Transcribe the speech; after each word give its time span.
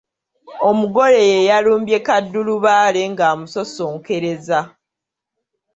Omugole 0.69 1.19
y’eyalumbye 1.31 1.97
kaddulubaale 2.07 3.01
ng’amusosonkereza. 3.11 4.59